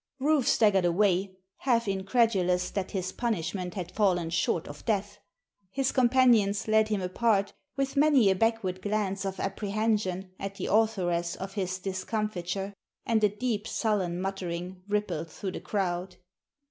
Rufe 0.19 0.47
staggered 0.47 0.83
away, 0.85 1.31
half 1.57 1.87
incredulous 1.87 2.71
that 2.71 2.89
his 2.89 3.11
punishment 3.11 3.75
had 3.75 3.91
fallen 3.91 4.31
short 4.31 4.67
of 4.67 4.83
death. 4.83 5.19
His 5.69 5.91
companions 5.91 6.67
led 6.67 6.87
him 6.87 7.03
apart 7.03 7.53
with 7.77 7.95
many 7.95 8.31
a 8.31 8.35
backward 8.35 8.81
glance 8.81 9.25
of 9.25 9.39
apprehension 9.39 10.31
at 10.39 10.55
the 10.55 10.65
authoress 10.73 11.35
of 11.35 11.53
his 11.53 11.77
discomfiture, 11.77 12.73
and 13.05 13.23
a 13.23 13.29
deep, 13.29 13.67
sullen 13.67 14.19
muttering 14.19 14.81
rippled 14.87 15.29
through 15.29 15.51
the 15.51 15.59
crowd. 15.61 16.15